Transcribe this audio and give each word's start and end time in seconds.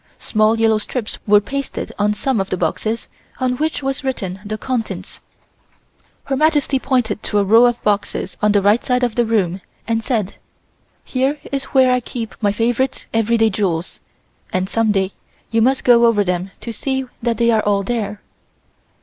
Small 0.17 0.59
yellow 0.59 0.79
strips 0.79 1.19
were 1.27 1.39
pasted 1.39 1.91
on 1.99 2.15
some 2.15 2.41
of 2.41 2.49
the 2.49 2.57
boxes 2.57 3.07
on 3.39 3.57
which 3.57 3.83
was 3.83 4.03
written 4.03 4.39
the 4.43 4.57
contents. 4.57 5.19
Her 6.23 6.35
Majesty 6.35 6.79
pointed 6.79 7.21
to 7.21 7.37
a 7.37 7.43
row 7.43 7.67
of 7.67 7.79
boxes 7.83 8.35
on 8.41 8.51
the 8.51 8.63
right 8.63 8.83
side 8.83 9.03
of 9.03 9.13
the 9.13 9.27
room 9.27 9.61
and 9.87 10.03
said: 10.03 10.37
"Here 11.05 11.37
is 11.51 11.65
where 11.65 11.91
I 11.91 11.99
keep 11.99 12.33
my 12.41 12.51
favorite 12.51 13.05
everyday 13.13 13.51
jewels, 13.51 13.99
and 14.51 14.67
some 14.67 14.91
day 14.91 15.11
you 15.51 15.61
must 15.61 15.83
go 15.83 16.03
over 16.07 16.23
them 16.23 16.49
and 16.63 16.73
see 16.75 17.05
that 17.21 17.37
they 17.37 17.51
are 17.51 17.61
all 17.61 17.83
there. 17.83 18.21